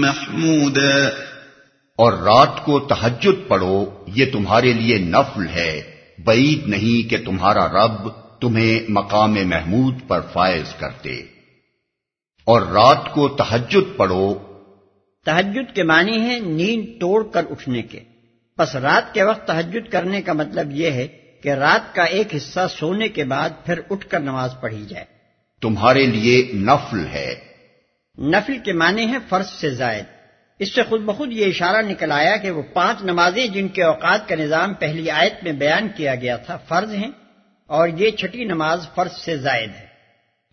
مَحْمُودًا 0.00 1.04
اور 1.96 2.12
رات 2.12 2.64
کو 2.64 2.80
تہجد 2.80 3.48
پڑھو 3.48 3.86
یہ 4.06 4.24
تمہارے 4.32 4.72
لیے 4.72 4.98
نفل 4.98 5.48
ہے۔ 5.48 5.82
بعید 6.24 6.66
نہیں 6.66 7.10
کہ 7.10 7.16
تمہارا 7.24 7.68
رب 7.68 8.08
تمہیں 8.40 8.80
مقام 8.88 9.34
محمود 9.34 9.94
پر 10.08 10.20
فائز 10.32 10.74
کرتے۔ 10.78 11.14
اور 12.44 12.62
رات 12.62 13.12
کو 13.12 13.28
تہجد 13.28 13.96
پڑھو۔ 13.96 14.34
تحجد 15.24 15.74
کے 15.74 15.82
معنی 15.82 16.20
ہے 16.20 16.40
نیند 16.40 17.00
توڑ 17.00 17.24
کر 17.32 17.44
اٹھنے 17.50 17.82
کے۔ 17.82 18.15
بس 18.58 18.76
رات 18.76 19.14
کے 19.14 19.22
وقت 19.22 19.46
تحجد 19.46 19.90
کرنے 19.90 20.22
کا 20.22 20.32
مطلب 20.32 20.70
یہ 20.70 20.90
ہے 20.90 21.06
کہ 21.42 21.48
رات 21.48 21.94
کا 21.94 22.02
ایک 22.02 22.34
حصہ 22.36 22.60
سونے 22.78 23.08
کے 23.08 23.24
بعد 23.24 23.50
پھر 23.66 23.80
اٹھ 23.90 24.06
کر 24.06 24.20
نماز 24.20 24.54
پڑھی 24.60 24.84
جائے۔ 24.88 25.04
تمہارے 25.60 26.06
لیے 26.06 26.52
نفل 26.54 27.06
ہے۔ 27.06 27.34
نفل 28.18 28.58
کے 28.58 28.72
معنی 28.72 29.06
ہے 29.06 29.16
فرض 29.28 29.48
سے 29.48 29.70
زائد۔ 29.70 30.04
اس 30.58 30.74
سے 30.74 30.82
خود 30.82 31.00
بخود 31.00 31.32
یہ 31.32 31.46
اشارہ 31.46 31.82
نکل 31.82 32.12
آیا 32.12 32.36
کہ 32.36 32.50
وہ 32.50 32.62
پانچ 32.62 33.02
نمازیں 33.02 33.46
جن 33.46 33.68
کے 33.68 33.82
اوقات 33.82 34.28
کا 34.28 34.34
نظام 34.34 34.74
پہلی 34.74 35.10
آیت 35.10 35.34
میں 35.42 35.52
بیان 35.52 35.88
کیا 35.96 36.14
گیا 36.14 36.36
تھا 36.36 36.56
فرض 36.56 36.94
ہیں 36.94 37.10
اور 37.66 37.88
یہ 37.88 38.10
چھٹی 38.10 38.44
نماز 38.44 38.86
فرض 38.94 39.12
سے 39.12 39.36
زائد 39.36 39.70
ہے۔ 39.70 39.86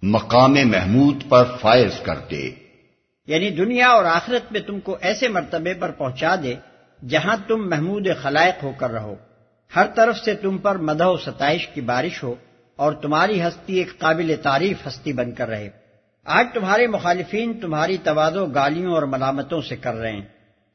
مقام 0.01 0.53
محمود 0.53 1.24
پر 1.29 1.43
فائز 1.62 1.91
کرتے 2.03 2.55
یعنی 3.27 3.50
دنیا 3.50 3.88
اور 3.88 4.05
آخرت 4.05 4.51
میں 4.51 4.62
تم 4.62 4.79
کو 4.79 4.98
ایسے 5.01 5.27
مرتبے 5.27 5.74
پر 5.74 5.91
پہنچا 5.91 6.36
دے 6.43 6.53
جہاں 7.10 7.38
تم 7.48 7.69
محمود 7.69 8.07
خلائق 8.22 8.63
ہو 8.63 8.72
کر 8.77 8.91
رہو، 8.91 9.15
ہر 9.75 9.86
طرف 9.95 10.17
سے 10.17 10.36
تم 10.36 10.57
پر 10.57 10.77
مدح 10.77 11.05
و 11.05 11.17
ستائش 11.17 11.67
کی 11.67 11.81
بارش 11.81 12.24
ہو 12.24 12.36
اور 12.75 12.93
تمہاری 12.93 13.41
ہستی 13.41 13.74
ایک 13.74 14.00
قابل 14.00 14.36
تعریف 14.41 14.88
ہستی 14.88 15.13
بن 15.13 15.31
کر 15.31 15.48
رہے۔ 15.48 15.69
آج 16.25 16.48
تمہارے 16.53 16.88
مخالفین 16.88 17.60
تمہاری 17.60 17.98
توازو 18.03 18.45
گالیوں 18.45 18.93
اور 18.93 19.03
ملامتوں 19.03 19.62
سے 19.62 19.75
کر 19.75 19.93
رہے 19.93 20.12
ہیں 20.12 20.22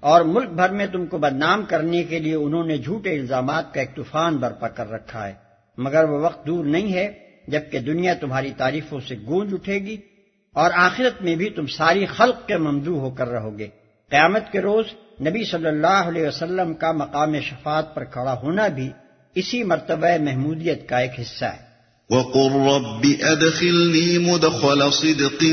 اور 0.00 0.20
ملک 0.20 0.48
بھر 0.48 0.70
میں 0.70 0.86
تم 0.86 1.06
کو 1.06 1.18
بدنام 1.18 1.64
کرنے 1.64 2.04
کے 2.04 2.18
لیے 2.18 2.34
انہوں 2.34 2.64
نے 2.64 2.78
جھوٹے 2.78 3.18
الزامات 3.18 3.74
کا 3.74 3.80
ایک 3.80 3.96
طوفان 3.96 4.36
برپا 4.36 4.68
کر 4.68 4.90
رکھا 4.90 5.28
ہے۔ 5.28 5.34
مگر 5.78 6.04
وہ 6.04 6.18
وقت 6.18 6.46
دور 6.46 6.64
نہیں 6.64 6.92
ہے 6.92 7.12
جبکہ 7.48 7.78
دنیا 7.78 8.14
تمہاری 8.14 8.52
تعریفوں 8.56 9.00
سے 9.00 9.16
گونج 9.26 9.54
اٹھے 9.54 9.74
گی 9.74 9.96
اور 10.52 10.70
آخرت 10.74 11.22
میں 11.22 11.34
بھی 11.34 11.50
تم 11.50 11.66
ساری 11.66 12.06
خلق 12.06 12.46
کے 12.46 12.56
ممدو 12.56 12.98
ہو 12.98 13.10
کر 13.10 13.28
رہو 13.28 13.58
گے۔ 13.58 13.68
قیامت 14.10 14.52
کے 14.52 14.60
روز 14.60 14.84
نبی 15.20 15.44
صلی 15.44 15.66
اللہ 15.66 15.86
علیہ 15.86 16.28
وسلم 16.28 16.74
کا 16.74 16.92
مقام 16.92 17.40
شفاعت 17.40 17.94
پر 17.94 18.04
کھڑا 18.04 18.40
ہونا 18.42 18.68
بھی 18.68 18.90
اسی 19.34 19.62
مرتبہ 19.62 20.06
محمودیت 20.22 20.88
کا 20.88 20.98
ایک 20.98 21.10
حصہ 21.20 21.44
ہے۔ 21.44 21.68
وقل 22.10 22.52
رب 22.52 23.06
أدخلني 23.22 24.18
مدخل 24.18 24.90
صدق 24.90 25.44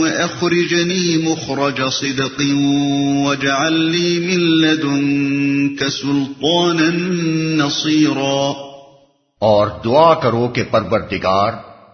وأخرجني 0.00 1.16
مخرج 1.16 1.80
صدق 1.92 2.42
واجعل 3.26 3.72
لي 3.72 4.18
من 4.18 4.40
لدنك 4.40 5.88
سلطانا 5.88 6.90
نصيرا۔ 7.66 8.52
اور 9.38 9.66
دعا 9.84 10.14
کرو 10.14 10.48
کہ 10.48 10.62
پروردگار 10.70 11.52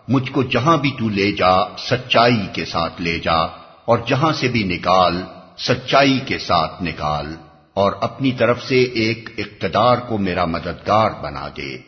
مجھ 0.08 0.30
کو 0.32 0.42
جہاں 0.42 0.76
بھی 0.76 0.90
تو 0.98 1.08
لے 1.08 1.32
جا 1.32 1.76
سچائی 1.78 2.46
کے 2.52 2.64
ساتھ 2.64 3.02
لے 3.02 3.18
جا 3.18 3.40
اور 3.84 3.98
جہاں 4.06 4.32
سے 4.32 4.48
بھی 4.48 4.62
نکال 4.62 5.22
سچائی 5.58 6.20
کے 6.26 6.38
ساتھ 6.38 6.82
نکال 6.82 7.36
اور 7.74 7.92
اپنی 8.00 8.32
طرف 8.32 8.62
سے 8.62 8.82
ایک 8.82 9.28
اقتدار 9.38 9.98
کو 9.98 10.18
میرا 10.18 10.44
مددگار 10.44 11.10
بنا 11.22 11.48
دے۔ 11.48 11.78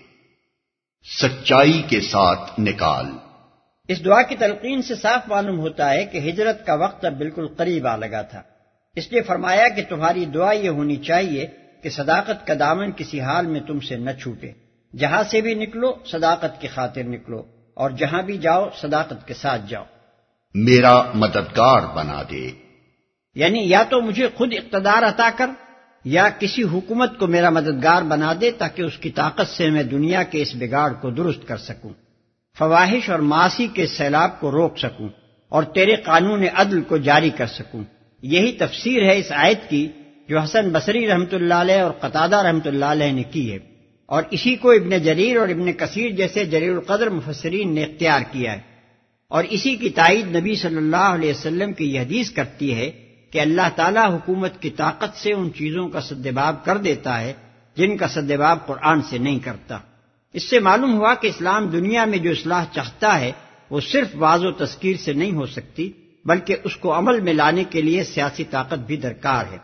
سچائی 1.21 1.83
کے 1.89 2.01
ساتھ 2.01 2.61
نکال۔ 2.61 3.07
اس 3.89 4.05
دعا 4.05 4.23
کی 4.23 4.37
تلقین 4.37 4.83
سے 4.83 4.95
صاف 4.95 5.29
معلوم 5.29 5.59
ہوتا 5.59 5.91
ہے 5.91 6.05
کہ 6.05 6.19
ہجرت 6.19 6.67
کا 6.67 6.75
وقت 6.75 7.05
اب 7.05 7.19
بالکل 7.19 7.47
قریب 7.57 7.87
آ 7.87 7.97
لگا 7.97 8.23
تھا۔ 8.23 8.43
اس 8.97 9.13
لیے 9.13 9.23
فرمایا 9.23 9.69
کہ 9.69 9.83
تمہاری 9.89 10.25
دعا 10.25 10.53
یہ 10.53 10.69
ہونی 10.69 10.97
چاہیے 10.97 11.47
کہ 11.83 11.91
صداقت 11.91 12.47
کا 12.47 12.55
دامن 12.59 12.93
کسی 12.97 13.21
حال 13.21 13.47
میں 13.47 13.61
تم 13.61 13.81
سے 13.81 13.97
نہ 13.97 14.11
چھوٹے۔ 14.11 14.53
جہاں 14.97 15.23
سے 15.23 15.41
بھی 15.41 15.55
نکلو 15.55 15.93
صداقت 16.07 16.61
کی 16.61 16.69
خاطر 16.69 17.03
نکلو 17.03 17.43
اور 17.75 17.91
جہاں 17.91 18.23
بھی 18.23 18.39
جاؤ 18.39 18.69
صداقت 18.81 19.29
کے 19.29 19.35
ساتھ 19.35 19.63
جاؤ۔ 19.69 19.85
میرا 20.55 21.03
مددگار 21.15 21.95
بنا 21.95 22.23
دے۔ 22.31 22.68
یعنی 23.39 23.61
یا 23.71 23.83
تو 23.83 24.01
مجھے 24.01 24.29
خود 24.35 24.53
اقتدار 24.53 25.03
عطا 25.03 25.31
کر 25.37 25.47
یا 26.05 26.29
کسی 26.39 26.63
حکومت 26.63 27.19
کو 27.19 27.27
میرا 27.27 27.51
مددگار 27.51 28.03
بنا 28.03 28.33
دے 28.41 28.51
تاکہ 28.51 28.83
اس 28.83 28.99
کی 28.99 29.11
طاقت 29.11 29.49
سے 29.49 29.71
میں 29.71 29.83
دنیا 29.83 30.23
کے 30.23 30.43
اس 30.43 30.55
بگاڑ 30.55 30.93
کو 30.93 31.11
درست 31.11 31.49
کر 31.49 31.57
سکوں۔ 31.57 31.91
فواہش 32.59 33.11
اور 33.11 33.19
معاشی 33.19 33.67
کے 33.67 33.87
سیلاب 33.87 34.41
کو 34.41 34.51
روک 34.51 34.79
سکوں 34.79 35.09
اور 35.49 35.63
تیرے 35.63 35.97
قانون 35.97 36.45
عدل 36.55 36.81
کو 36.81 36.97
جاری 36.97 37.31
کر 37.31 37.47
سکوں۔ 37.47 37.85
یہی 38.23 38.53
تفسیر 38.53 39.03
ہے 39.03 39.19
اس 39.19 39.33
آیت 39.33 39.71
کی 39.71 39.89
جو 40.29 40.39
حسن 40.39 40.69
بصری 40.73 41.09
رحمت 41.09 41.35
اللہ 41.35 41.55
علیہ 41.55 41.81
اور 41.81 41.91
قطادہ 41.91 42.37
رحمت 42.37 42.67
اللہ 42.67 42.85
علیہ 42.85 43.13
نے 43.13 43.23
کی 43.23 43.53
ہے۔ 43.53 43.59
اور 44.07 44.23
اسی 44.31 44.57
کو 44.57 44.71
ابن 44.71 44.99
جریر 44.99 45.37
اور 45.37 45.49
ابن 45.49 45.73
کثیر 45.73 46.11
جیسے 46.11 46.45
جریر 46.45 46.73
القدر 46.73 47.11
مفسرین 47.11 47.75
نے 47.75 47.85
اختیار 47.85 48.21
کیا 48.33 48.53
ہے۔ 48.53 48.61
اور 49.29 49.45
اسی 49.45 49.77
کی 49.77 49.89
تائید 49.89 50.37
نبی 50.37 50.55
صلی 50.55 50.77
اللہ 50.77 50.97
علیہ 50.97 51.31
وسلم 51.31 51.73
کی 51.73 51.95
یہ 51.95 52.01
حدیث 52.01 52.31
کرتی 52.31 52.75
ہے 52.75 53.08
کہ 53.31 53.41
اللہ 53.41 53.69
تعالیٰ 53.77 54.15
حکومت 54.15 54.63
کی 54.63 54.71
طاقت 54.71 55.17
سے 55.17 55.33
ان 55.33 55.53
چیزوں 55.53 55.89
کا 55.89 56.01
سدباب 56.01 56.65
کر 56.65 56.77
دیتا 56.77 57.21
ہے 57.21 57.33
جن 57.77 57.97
کا 57.97 58.09
سدباب 58.09 58.67
قرآن 58.67 59.03
سے 59.03 59.19
نہیں 59.19 59.39
کرتا۔ 59.39 59.79
اس 60.33 60.51
سے 60.51 60.59
معلوم 60.59 60.95
ہوا 60.95 61.15
کہ 61.15 61.27
اسلام 61.27 61.67
دنیا 61.67 62.05
میں 62.05 62.19
جو 62.19 62.31
اصلاح 62.31 62.65
چاہتا 62.73 63.21
ہے 63.21 63.33
وہ 63.71 63.81
صرف 63.81 64.15
بعض 64.17 64.45
و 64.45 64.53
تذکیر 64.53 64.97
سے 64.97 65.13
نہیں 65.13 65.33
ہو 65.33 65.47
سکتی، 65.47 65.93
بلکہ 66.25 66.57
اس 66.65 66.77
کو 66.77 66.99
عمل 66.99 67.21
میں 67.21 67.35
لانے 67.35 67.65
کے 67.65 67.83
لیے 67.83 68.05
سیاسی 68.05 68.45
طاقت 68.45 68.79
بھی 68.79 68.97
درکار 68.97 69.45
ہے۔ 69.53 69.57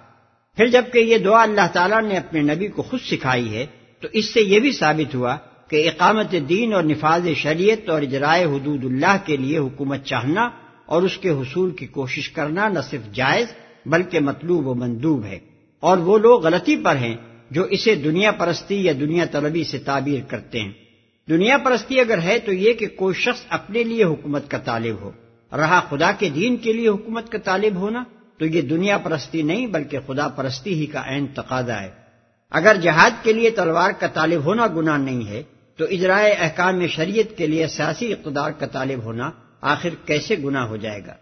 پھر 0.57 0.67
جبکہ 0.67 0.99
یہ 0.99 1.19
دعا 1.19 1.43
اللہ 1.43 1.67
تعالیٰ 1.73 2.03
نے 2.03 2.17
اپنے 2.17 2.41
نبی 2.41 2.69
کو 2.69 2.83
خود 2.83 3.01
سکھائی 3.01 3.57
ہے، 3.57 3.67
تو 4.01 4.09
اس 4.13 4.35
سے 4.35 4.41
یہ 4.41 4.61
بھی 4.61 4.73
ثابت 4.73 5.15
ہوا 5.15 5.37
کہ 5.69 5.89
اقامت 5.89 6.35
دین 6.49 6.75
اور 6.75 6.83
نفاذ 6.83 7.29
شریعت 7.37 7.89
اور 7.89 8.03
اجرائے 8.03 8.45
حدود 8.45 8.85
اللہ 8.85 9.17
کے 9.25 9.37
لیے 9.37 9.59
حکومت 9.59 10.05
چاہنا 10.05 10.51
اور 10.87 11.03
اس 11.03 11.19
کے 11.19 11.31
حصول 11.31 11.71
کی 11.71 11.87
کوشش 11.87 12.31
کرنا 12.31 12.69
نہ 12.69 12.79
صرف 12.91 13.15
جائز 13.15 13.47
بلکہ 13.87 14.21
مطلوب 14.21 14.67
و 14.67 14.75
مندوب 14.75 15.25
ہے۔ 15.25 15.39
اور 15.81 15.99
وہ 15.99 16.19
لوگ 16.19 16.47
غلطی 16.47 16.77
پر 16.77 16.97
ہیں 16.97 17.17
جو 17.51 17.63
اسے 17.63 17.95
دنیا 17.95 18.33
پرستی 18.33 18.85
یا 18.85 18.93
دنیا 19.01 19.25
طلبی 19.25 19.65
سے 19.65 19.79
تعبیر 19.79 20.21
کرتے 20.29 20.61
ہیں۔ 20.61 20.73
دنیا 21.29 21.59
پرستی 21.59 22.01
اگر 22.01 22.23
ہے 22.23 22.39
تو 22.39 22.53
یہ 22.53 22.73
کہ 22.73 22.87
کوئی 22.87 23.15
شخص 23.15 23.41
اپنے 23.49 23.83
لیے 23.83 24.05
حکومت 24.05 24.51
کا 24.51 24.59
طالب 24.59 24.97
ہو۔ 25.01 25.11
رہا 25.53 25.81
خدا 25.81 26.13
کے 26.13 26.29
دین 26.29 26.57
کے 26.57 26.73
لیے 26.73 26.89
حکومت 26.89 27.33
کا 27.33 27.39
طالب 27.39 27.75
ہونا 27.77 28.05
تو 28.39 28.45
یہ 28.45 28.63
دنیا 28.63 28.99
پرستی 28.99 29.43
نہیں 29.43 29.67
بلکہ 29.67 29.99
خدا 30.07 30.29
پرستی 30.29 30.75
ہی 30.75 30.87
کا 30.87 31.03
عین 31.07 31.27
تقاضا 31.27 31.81
ہے۔ 31.81 31.91
اگر 32.51 32.77
جہاد 32.83 33.11
کے 33.25 33.33
لیے 33.33 33.51
تلوار 33.51 33.91
کا 33.91 34.07
طالب 34.07 34.45
ہونا 34.45 34.67
گناہ 34.67 34.99
نہیں 34.99 35.29
ہے 35.29 35.43
تو 35.77 35.85
اجرائے 35.85 36.33
احکام 36.33 36.87
شریعت 36.87 37.39
کے 37.39 37.47
لیے 37.47 37.67
سیاسی 37.67 38.13
اقتدار 38.13 38.51
کا 38.51 38.67
طالب 38.67 39.05
ہونا 39.05 39.31
آخر 39.65 39.89
کیسے 40.07 40.37
گناہ 40.45 40.67
ہو 40.67 40.77
جائے 40.77 41.01
گا؟ 41.07 41.15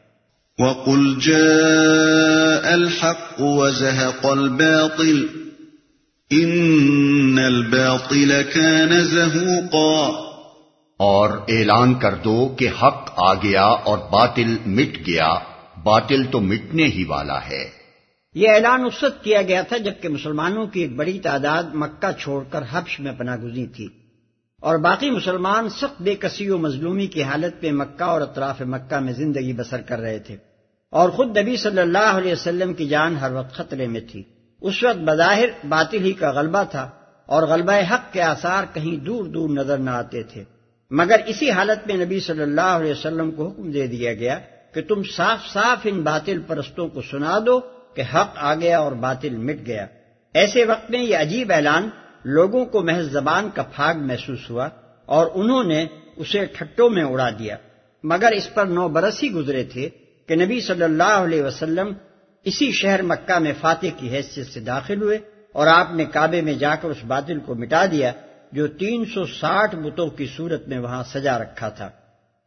وَقُلْ 0.58 1.22
جَاءَ 1.22 2.72
الْحَقُّ 2.72 3.34
وَزَهَقَ 3.38 4.28
الْبَاطِلُ 4.28 5.28
إِنَّ 6.34 7.40
الْبَاطِلَ 7.40 8.42
كَانَ 8.54 8.94
زَهُوقًا 8.94 10.32
اور 10.99 11.28
اعلان 11.49 11.94
کر 11.94 12.14
دو 12.14 12.54
کہ 12.58 12.68
حق 12.82 13.12
آ 13.16 13.34
گیا 13.34 13.64
اور 13.64 13.99
باطل 13.99 14.56
مٹ 14.66 15.06
گیا۔ 15.06 15.34
باطل 15.82 16.25
تو 16.25 16.40
مٹنے 16.40 16.84
ہی 16.84 17.04
والا 17.04 17.38
ہے۔ 17.38 17.70
یہ 18.34 18.49
اعلان 18.49 18.84
اس 18.84 19.02
وقت 19.02 19.25
کیا 19.25 19.42
گیا 19.42 19.62
تھا 19.62 19.76
جبکہ 19.76 20.08
مسلمانوں 20.08 20.66
کی 20.66 20.80
ایک 20.80 20.96
بڑی 20.96 21.18
تعداد 21.18 21.62
مکہ 21.75 22.20
چھوڑ 22.20 22.44
کر 22.50 22.62
حبش 22.70 23.00
میں 23.00 23.12
پناہ 23.12 23.37
گزی 23.37 23.66
تھی۔ 23.66 23.88
اور 24.62 24.76
باقی 24.76 25.11
مسلمان 25.11 25.69
سخت 25.69 26.02
بے 26.02 26.14
کسی 26.14 26.50
و 26.50 26.59
مظلومی 26.59 27.07
کی 27.07 27.23
حالت 27.23 27.62
میں 27.62 27.73
مکہ 27.73 28.04
اور 28.04 28.21
اطراف 28.21 28.61
مکہ 28.61 28.99
میں 28.99 29.12
زندگی 29.12 29.52
بسر 29.52 29.81
کر 29.81 29.99
رہے 29.99 30.19
تھے۔ 30.19 30.37
اور 30.90 31.11
خود 31.11 31.38
نبی 31.38 31.57
صلی 31.57 31.78
اللہ 31.78 31.99
علیہ 31.99 32.33
وسلم 32.33 32.75
کی 32.75 32.88
جان 32.88 33.16
ہر 33.16 33.33
وقت 33.33 33.52
خطرے 33.52 33.87
میں 33.87 34.00
تھی۔ 34.00 34.23
اس 34.61 34.83
وقت 34.83 34.99
بظاہر 34.99 35.49
باطل 35.69 36.04
ہی 36.04 36.12
کا 36.12 36.31
غلبہ 36.31 36.62
تھا 36.71 36.90
اور 37.26 37.42
غلبہ 37.42 37.95
حق 37.95 38.12
کے 38.12 38.23
آثار 38.23 38.64
کہیں 38.73 38.97
دور 38.97 39.25
دور 39.25 39.49
نظر 39.49 39.78
نہ 39.78 39.90
آتے 39.90 40.23
تھے۔ 40.23 40.45
مگر 40.90 41.16
اسی 41.26 41.50
حالت 41.50 41.87
میں 41.87 42.07
نبی 42.07 42.21
صلی 42.21 42.42
اللہ 42.42 42.61
علیہ 42.61 42.90
وسلم 42.90 43.31
کو 43.31 43.49
حکم 43.49 43.71
دے 43.71 43.87
دیا 43.87 44.14
گیا 44.14 44.38
کہ 44.75 44.83
تم 44.83 45.02
صاف 45.02 45.52
صاف 45.52 45.78
ان 45.85 46.02
باطل 46.02 46.38
پرستوں 46.47 46.88
کو 46.88 47.02
سنا 47.02 47.38
دو 47.47 47.61
کہ 47.95 48.02
حق 48.14 48.31
آ 48.37 48.54
گیا 48.54 48.78
اور 48.78 48.92
باطل 48.92 49.37
مٹ 49.37 49.66
گیا۔ 49.66 49.87
ایسے 50.35 50.64
وقت 50.64 50.90
میں 50.90 51.02
یہ 51.02 51.16
عجیب 51.16 51.52
اعلان 51.52 51.88
لوگوں 52.25 52.64
کو 52.64 52.83
محض 52.83 53.12
زبان 53.12 53.49
کا 53.55 53.62
پھاگ 53.62 53.95
محسوس 53.95 54.50
ہوا 54.50 54.69
اور 55.07 55.26
انہوں 55.35 55.64
نے 55.64 55.87
اسے 56.17 56.45
ٹھٹوں 56.45 56.91
میں 56.91 57.05
اڑا 57.05 57.31
دیا۔ 57.38 57.57
مگر 58.05 58.33
اس 58.33 58.55
پر 58.55 58.67
نو 58.67 58.88
برس 58.88 59.23
ہی 59.23 59.33
گزرے 59.33 59.64
تھے 59.64 59.88
کہ 60.26 60.35
نبی 60.35 60.61
صلی 60.61 60.83
اللہ 60.83 61.02
علیہ 61.02 61.43
وسلم 61.43 61.93
اسی 62.45 62.73
شہر 62.73 63.02
مکہ 63.02 63.38
میں 63.38 63.52
فاتح 63.61 63.87
کی 63.97 64.17
حیثیت 64.17 64.47
سے 64.47 64.61
داخل 64.61 65.02
ہوئے 65.02 65.19
اور 65.52 65.67
آپ 65.67 65.95
نے 65.95 66.05
کعبے 66.05 66.41
میں 66.41 66.55
جا 66.55 66.75
کر 66.75 66.88
اس 66.88 67.05
باطل 67.07 67.38
کو 67.38 67.55
مٹا 67.55 67.87
دیا 67.87 68.12
جو 68.52 68.67
تین 68.67 69.05
سو 69.05 69.25
ساٹھ 69.26 69.76
بتوں 69.76 70.11
کی 70.11 70.26
صورت 70.37 70.69
میں 70.69 70.79
وہاں 70.79 71.02
سجا 71.12 71.38
رکھا 71.38 71.69
تھا۔ 71.69 71.91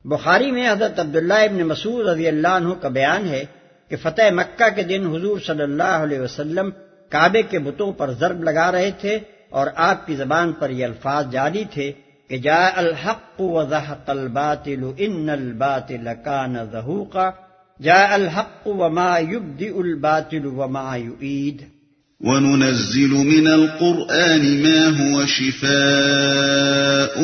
بخاری 0.06 0.52
میں 0.52 0.72
حضرت 0.72 1.00
عبداللہ 1.00 1.34
ابن 1.34 1.64
مسعود 1.64 2.08
رضی 2.08 2.28
اللہ 2.28 2.48
عنہ 2.48 2.74
کا 2.74 2.88
بیان 2.88 3.28
ہے 3.28 3.46
کہ 3.90 3.96
فتح 3.96 4.32
مکہ 4.32 4.76
کے 4.76 4.84
دن 4.84 5.16
حضور 5.16 5.40
صلی 5.40 5.64
اللہ 5.64 5.84
علیہ 5.84 6.20
وسلم 6.20 6.70
کعبے 7.10 7.42
کے 7.42 7.60
بتوں 7.60 7.92
پر 7.92 8.12
ضرب 8.12 8.44
لگا 8.44 8.72
رہے 8.72 8.92
تھے 9.02 9.20
اور 9.56 9.68
آپ 9.76 10.06
کی 10.08 10.16
زبان 10.16 10.52
پر 10.52 10.70
یہ 10.70 10.86
الفاظ 10.86 11.26
جاری 11.32 11.64
تھے 11.74 11.92
کہ 12.30 12.38
جا 12.38 12.72
الحق 12.76 13.42
وزحق 13.42 14.10
الباطل 14.10 14.84
ان 14.98 15.30
الباطل 15.30 16.08
کان 16.26 16.56
زہوقا 16.72 17.30
جا 17.82 18.14
الحق 18.14 18.68
وما 18.68 19.18
يبدئ 19.18 19.80
الباطل 19.80 20.46
وما 20.46 20.96
يعيد 20.96 21.62
وننزل 22.20 23.08
من 23.08 23.48
القرآن 23.48 24.44
ما 24.64 24.82
هو 25.00 25.26
شفاء 25.26 27.18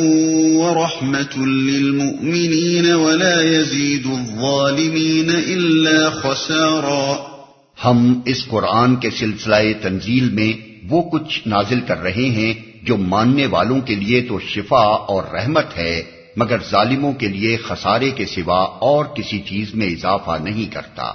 ورحمة 0.56 1.46
للمؤمنين 1.46 2.94
ولا 2.94 3.42
يزيد 3.42 4.06
الظالمين 4.06 5.30
إلا 5.30 6.10
خسارا۔ 6.10 7.16
ہم 7.86 8.22
اس 8.26 8.46
قرآن 8.46 8.96
کے 8.96 9.10
سلسلہ 9.10 9.56
تنزیل 9.82 10.30
میں 10.30 10.71
وہ 10.92 11.02
کچھ 11.02 11.48
نازل 11.48 11.82
کر 11.82 11.98
رہے 11.98 12.30
ہیں 12.30 12.86
جو 12.86 12.98
ماننے 12.98 13.46
والوں 13.46 13.82
کے 13.82 13.96
لیے 13.96 14.22
تو 14.22 14.40
شفا 14.40 14.86
اور 14.86 15.24
رحمت 15.34 15.78
ہے، 15.78 16.04
مگر 16.36 16.58
ظالموں 16.72 17.14
کے 17.14 17.28
لیے 17.28 17.58
خسارے 17.58 18.12
کے 18.12 18.26
سوا 18.26 18.64
اور 18.64 19.06
کسی 19.06 19.40
چیز 19.40 19.76
میں 19.76 19.88
اضافہ 19.88 20.32
نہیں 20.44 20.74
کرتا۔ 20.74 21.12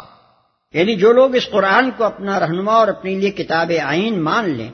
یعنی 0.75 0.97
جو 0.97 1.13
لوگ 1.13 1.37
اس 1.37 1.51
قرآن 1.51 1.91
کو 1.97 2.05
اپنا 2.05 2.41
رہنما 2.41 2.73
اور 2.73 2.89
اپنے 2.89 3.15
لیے 3.15 3.31
کتاب 3.31 3.73
آئین 3.85 4.23
مان 4.23 4.51
لیں، 4.51 4.69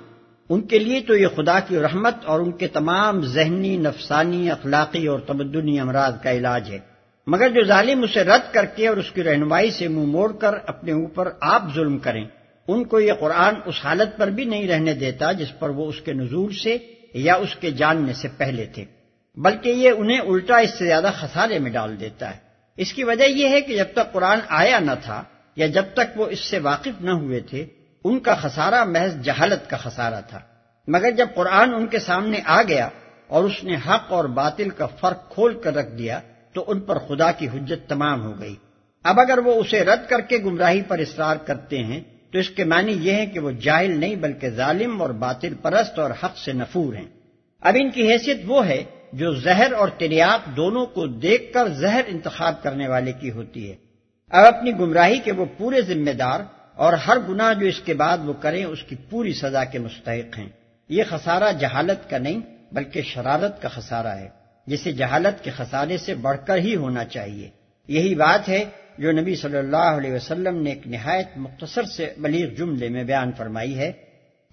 ان 0.49 0.61
کے 0.61 0.78
لیے 0.78 1.00
تو 1.00 1.16
یہ 1.16 1.26
خدا 1.37 1.61
کی 1.61 1.78
رحمت 1.78 2.14
اور 2.25 2.40
ان 2.40 2.52
کے 2.52 2.66
تمام 2.66 3.21
ذہنی، 3.21 3.76
نفسانی، 3.76 4.50
اخلاقی 4.50 5.06
اور 5.06 5.18
تمدنی 5.18 5.80
امراض 5.80 6.14
کا 6.23 6.32
علاج 6.32 6.71
ہے۔ 6.71 6.78
مگر 7.26 7.49
جو 7.49 7.64
ظالم 7.64 8.02
اسے 8.02 8.25
رد 8.25 8.54
کر 8.54 8.64
کے 8.64 8.88
اور 8.88 8.97
اس 8.97 9.11
کی 9.11 9.23
رہنمائی 9.23 9.71
سے 9.71 9.88
منہ 9.88 10.06
موڑ 10.06 10.32
کر 10.32 10.54
اپنے 10.66 10.92
اوپر 10.92 11.28
آپ 11.40 11.75
ظلم 11.75 11.99
کریں۔ 11.99 12.25
ان 12.69 12.85
کو 12.85 13.00
یہ 13.00 13.12
قرآن 13.12 13.54
اس 13.64 13.75
حالت 13.85 14.16
پر 14.16 14.26
بھی 14.26 14.45
نہیں 14.45 14.69
رہنے 14.69 14.95
دیتا 14.95 15.33
جس 15.33 15.59
پر 15.59 15.69
وہ 15.69 15.88
اس 15.88 16.00
کے 16.00 16.12
نزول 16.12 16.54
سے 16.54 16.76
یا 17.14 17.35
اس 17.35 17.57
کے 17.57 17.71
جاننے 17.71 18.12
سے 18.12 18.28
پہلے 18.37 18.66
تھے۔ 18.66 18.85
بلکہ 19.37 19.69
یہ 19.69 19.90
انہیں 19.90 20.19
الٹا 20.19 20.57
اس 20.57 20.78
سے 20.78 20.85
زیادہ 20.85 21.11
خسارے 21.14 21.59
میں 21.59 21.71
ڈال 21.71 22.00
دیتا 22.00 22.31
ہے۔ 22.31 22.40
اس 22.76 22.92
کی 22.92 23.04
وجہ 23.04 23.25
یہ 23.25 23.49
ہے 23.49 23.61
کہ 23.61 23.76
جب 23.76 23.85
تک 23.92 24.12
قرآن 24.12 24.38
آیا 24.49 24.78
نہ 24.78 24.90
تھا 25.04 25.23
یا 25.57 25.66
جب 25.66 25.85
تک 25.95 26.21
وہ 26.21 26.26
اس 26.26 26.40
سے 26.40 26.59
واقف 26.59 27.00
نہ 27.00 27.11
ہوئے 27.11 27.40
تھے، 27.40 27.66
ان 28.04 28.21
کا 28.21 28.35
خسارہ 28.35 28.85
محض 28.85 29.16
جہالت 29.21 29.71
کا 29.71 29.76
خسارہ 29.76 30.21
تھا۔ 30.28 30.40
مگر 30.88 31.11
جب 31.11 31.28
قرآن 31.35 31.75
ان 31.75 31.87
کے 31.87 31.99
سامنے 31.99 32.38
آ 32.45 32.62
گیا 32.62 32.88
اور 33.26 33.45
اس 33.45 33.64
نے 33.64 33.75
حق 33.75 34.12
اور 34.12 34.25
باطل 34.25 34.71
کا 34.71 34.87
فرق 34.87 35.35
کھول 35.35 35.61
کر 35.61 35.75
رکھ 35.75 35.90
دیا، 35.90 36.21
تو 36.52 36.64
ان 36.66 36.81
پر 36.81 36.99
خدا 36.99 37.33
کی 37.33 37.49
حجت 37.49 37.88
تمام 37.88 38.23
ہو 38.23 38.40
گئی۔ 38.40 38.54
اب 39.04 39.21
اگر 39.21 39.38
وہ 39.38 39.54
اسے 39.54 39.85
رد 39.85 40.09
کر 40.09 40.21
کے 40.21 40.38
گمراہی 40.38 40.83
پر 40.83 40.99
اصرار 40.99 41.37
کرتے 41.37 41.78
ہیں 41.78 42.00
تو 42.32 42.38
اس 42.38 42.50
کے 42.50 42.64
معنی 42.64 42.92
یہ 42.92 43.12
ہے 43.12 43.26
کہ 43.26 43.40
وہ 43.40 43.50
جاہل 43.50 44.00
نہیں 44.00 44.16
بلکہ 44.16 44.50
ظالم 44.50 45.02
اور 45.02 45.10
باطل 45.10 45.54
پرست 45.54 45.98
اور 45.98 46.10
حق 46.10 46.38
سے 46.38 46.52
نفور 46.52 46.94
ہیں۔ 46.94 47.08
اب 47.60 47.76
ان 47.80 47.90
کی 47.90 48.12
حیثیت 48.12 48.40
وہ 48.46 48.66
ہے 48.66 48.84
جو 49.12 49.34
زہر 49.34 49.72
اور 49.72 49.88
تریاق 49.88 50.56
دونوں 50.56 50.86
کو 50.86 51.06
دیکھ 51.06 51.52
کر 51.52 51.68
زہر 51.68 52.00
انتخاب 52.06 52.62
کرنے 52.62 52.88
والے 52.88 53.12
کی 53.12 53.30
ہوتی 53.30 53.70
ہے۔ 53.70 53.76
اب 54.30 54.54
اپنی 54.54 54.72
گمراہی 54.72 55.18
کے 55.18 55.32
وہ 55.32 55.44
پورے 55.56 55.82
ذمہ 55.82 56.10
دار 56.10 56.40
اور 56.74 56.92
ہر 56.92 57.18
گناہ 57.28 57.54
جو 57.54 57.66
اس 57.66 57.80
کے 57.80 57.94
بعد 57.94 58.18
وہ 58.24 58.32
کریں 58.32 58.64
اس 58.64 58.82
کی 58.82 58.96
پوری 59.10 59.32
سزا 59.32 59.64
کے 59.64 59.78
مستحق 59.78 60.38
ہیں۔ 60.38 60.48
یہ 60.88 61.02
خسارہ 61.08 61.52
جہالت 61.52 62.10
کا 62.10 62.18
نہیں 62.18 62.40
بلکہ 62.72 63.02
شرارت 63.02 63.62
کا 63.62 63.68
خسارہ 63.68 64.06
ہے، 64.06 64.28
جسے 64.66 64.92
جہالت 64.92 65.44
کے 65.44 65.50
خسارے 65.50 65.96
سے 65.98 66.14
بڑھ 66.14 66.38
کر 66.46 66.56
ہی 66.56 66.76
ہونا 66.76 67.04
چاہیے۔ 67.04 67.48
یہی 67.88 68.14
بات 68.14 68.48
ہے 68.48 68.64
جو 68.99 69.12
نبی 69.12 69.34
صلی 69.34 69.56
اللہ 69.56 69.76
علیہ 69.76 70.12
وسلم 70.12 70.62
نے 70.62 70.70
ایک 70.70 70.87
نہایت 70.87 71.26
مختصر 71.37 71.82
سے 71.82 72.12
بلیغ 72.18 72.49
جملے 72.54 72.88
میں 72.88 73.04
بیان 73.04 73.30
فرمائی 73.38 73.78
ہے 73.78 73.92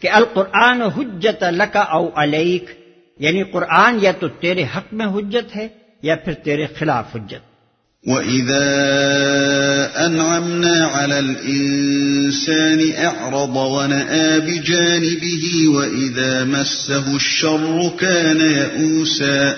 کہ 0.01 0.09
القرآن 0.11 0.81
حجت 0.81 1.43
لکا 1.43 1.79
او 1.79 2.09
علیک 2.15 2.65
یعنی 3.19 3.43
قرآن 3.43 3.97
یا 4.01 4.11
تو 4.11 4.27
تیرے 4.27 4.63
حق 4.63 4.93
میں 4.93 5.05
حجت 5.05 5.55
ہے 5.55 5.67
یا 6.01 6.15
پھر 6.15 6.33
تیرے 6.33 6.65
خلاف 6.65 7.15
حجت۔ 7.15 7.49
وَإِذَا 8.03 8.65
أَنْعَمْنَا 10.05 11.03
عَلَى 11.03 11.17
الْإِنسَانِ 11.17 12.97
أَعْرَضَ 13.03 13.57
وَنَآ 13.57 14.37
بِجَانِبِهِ 14.45 15.65
وَإِذَا 15.65 16.43
مَسَّهُ 16.43 17.13
الشَّرُّ 17.13 17.97
كَانَ 17.97 18.41
يَئُوسًا۔ 18.41 19.53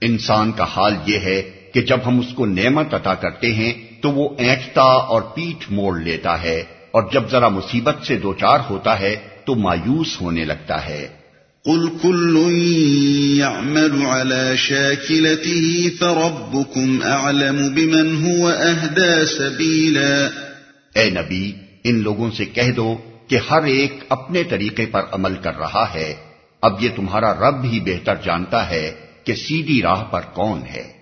انسان 0.00 0.52
کا 0.52 0.64
حال 0.64 0.94
یہ 1.06 1.18
ہے 1.18 1.42
کہ 1.74 1.80
جب 1.80 1.98
ہم 2.06 2.18
اس 2.18 2.34
کو 2.34 2.46
نعمت 2.46 2.94
عطا 2.94 3.14
کرتے 3.14 3.54
ہیں 3.54 3.72
تو 4.06 4.12
وہ 4.12 4.28
اینٹتا 4.38 4.82
اور 4.82 5.22
پیٹھ 5.22 5.72
موڑ 5.72 6.00
لیتا 6.00 6.42
ہے 6.42 6.60
اور 6.90 7.02
جب 7.12 7.30
ذرا 7.30 7.48
مصیبت 7.48 8.06
سے 8.06 8.16
دوچار 8.16 8.58
ہوتا 8.70 9.00
ہے 9.00 9.16
تو 9.44 9.54
مایوس 9.54 10.20
ہونے 10.20 10.44
لگتا 10.44 10.86
ہے۔ 10.86 11.08
قل 11.64 11.88
كل 12.02 12.36
يعمل 13.38 14.06
على 14.06 14.56
شاكلته 14.56 15.78
فربكم 15.98 16.98
اعلم 17.04 17.74
بمن 17.74 18.24
هو 18.24 18.46
اهدى 18.46 19.26
سبيلا۔ 19.38 20.28
اے 20.94 21.10
نبی 21.10 21.52
ان 21.84 22.02
لوگوں 22.02 22.30
سے 22.30 22.44
کہہ 22.44 22.72
دو 22.72 22.96
کہ 23.28 23.38
ہر 23.50 23.62
ایک 23.62 24.04
اپنے 24.08 24.44
طریقے 24.44 24.86
پر 24.86 25.02
عمل 25.12 25.34
کر 25.34 25.58
رہا 25.58 25.86
ہے۔ 25.94 26.14
اب 26.62 26.84
یہ 26.84 26.88
تمہارا 26.96 27.34
رب 27.34 27.64
ہی 27.64 27.80
بہتر 27.80 28.14
جانتا 28.24 28.70
ہے 28.70 28.92
کہ 29.24 29.34
سیدھی 29.34 29.82
راہ 29.82 30.04
پر 30.04 30.20
کون 30.20 30.60
ہے۔ 30.62 30.95